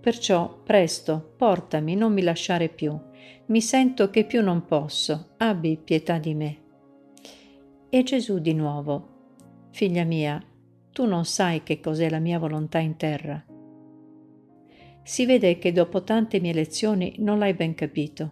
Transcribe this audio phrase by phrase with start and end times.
[0.00, 2.98] Perciò, presto, portami, non mi lasciare più.
[3.46, 6.56] Mi sento che più non posso, abbi pietà di me.
[7.90, 10.44] E Gesù di nuovo, Figlia mia,
[10.90, 13.46] tu non sai che cos'è la mia volontà in terra.
[15.04, 18.30] Si vede che dopo tante mie lezioni non l'hai ben capito.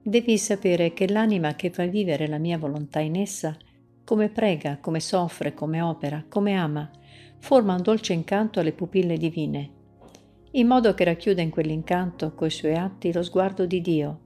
[0.00, 3.56] Devi sapere che l'anima che fa vivere la mia volontà in essa,
[4.04, 6.88] come prega, come soffre, come opera, come ama,
[7.40, 9.70] forma un dolce incanto alle pupille divine,
[10.52, 14.20] in modo che racchiuda in quell'incanto, coi suoi atti, lo sguardo di Dio,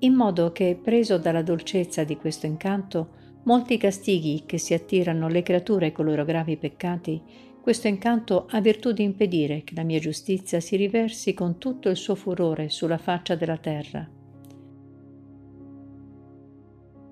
[0.00, 5.42] in modo che, preso dalla dolcezza di questo incanto, molti castighi che si attirano le
[5.42, 7.22] creature con i loro gravi peccati
[7.66, 11.96] questo incanto ha virtù di impedire che la mia giustizia si riversi con tutto il
[11.96, 14.08] suo furore sulla faccia della terra.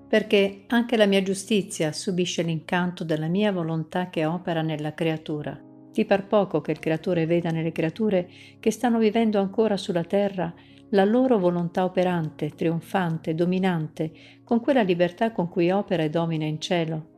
[0.07, 5.61] Perché anche la mia giustizia subisce l'incanto della mia volontà che opera nella creatura.
[5.91, 10.53] Di par poco che il creatore veda nelle creature che stanno vivendo ancora sulla terra
[10.91, 14.09] la loro volontà operante, trionfante, dominante,
[14.45, 17.09] con quella libertà con cui opera e domina in cielo.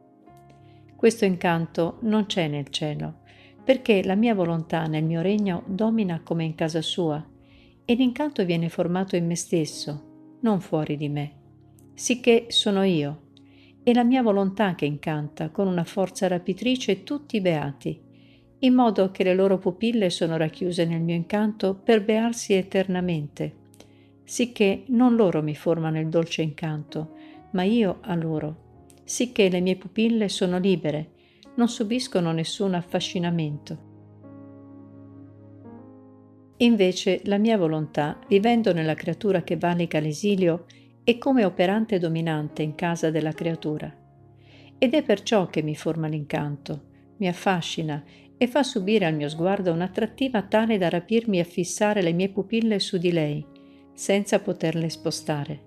[0.96, 3.26] Questo incanto non c'è nel cielo,
[3.68, 7.22] perché la mia volontà nel mio regno domina come in casa sua,
[7.84, 11.34] e l'incanto viene formato in me stesso, non fuori di me,
[11.94, 13.24] sicché sono io,
[13.84, 18.02] e la mia volontà che incanta con una forza rapitrice tutti i beati,
[18.60, 23.54] in modo che le loro pupille sono racchiuse nel mio incanto per bearsi eternamente,
[24.24, 27.16] sicché non loro mi formano il dolce incanto,
[27.52, 31.16] ma io a loro, sicché le mie pupille sono libere,
[31.58, 33.86] non subiscono nessun affascinamento.
[36.58, 40.66] Invece la mia volontà, vivendo nella creatura che valica l'esilio,
[41.04, 43.94] è come operante dominante in casa della creatura.
[44.78, 46.86] Ed è perciò che mi forma l'incanto,
[47.18, 48.04] mi affascina
[48.38, 52.80] e fa subire al mio sguardo un'attrattiva tale da rapirmi e fissare le mie pupille
[52.80, 53.44] su di lei,
[53.94, 55.66] senza poterle spostare.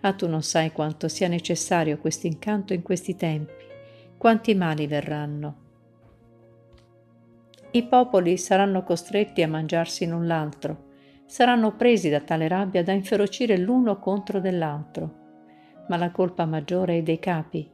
[0.00, 3.72] Ah, tu non sai quanto sia necessario questo incanto in questi tempi
[4.24, 5.54] quanti mali verranno.
[7.72, 10.84] I popoli saranno costretti a mangiarsi l'un l'altro,
[11.26, 15.14] saranno presi da tale rabbia da inferocire l'uno contro dell'altro.
[15.88, 17.70] Ma la colpa maggiore è dei capi,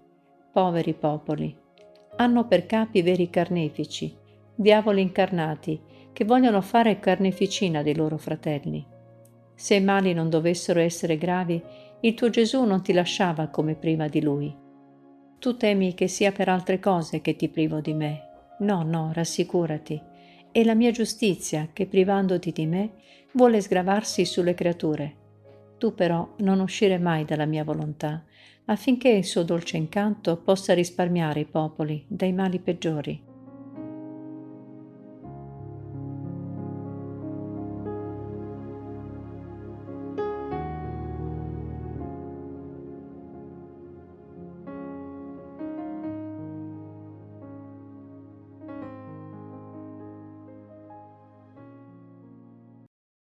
[0.51, 1.57] poveri popoli.
[2.17, 4.13] Hanno per capi veri carnefici,
[4.53, 5.81] diavoli incarnati,
[6.13, 8.85] che vogliono fare carneficina dei loro fratelli.
[9.55, 11.63] Se i mali non dovessero essere gravi,
[12.01, 14.69] il tuo Gesù non ti lasciava come prima di lui.
[15.41, 18.29] Tu temi che sia per altre cose che ti privo di me.
[18.59, 19.99] No, no, rassicurati.
[20.53, 22.91] È la mia giustizia che privandoti di me
[23.33, 25.17] vuole sgravarsi sulle creature.
[25.79, 28.23] Tu però non uscire mai dalla mia volontà,
[28.67, 33.30] affinché il suo dolce incanto possa risparmiare i popoli dai mali peggiori.